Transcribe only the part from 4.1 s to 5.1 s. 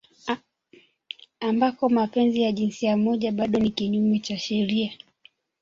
cha sheria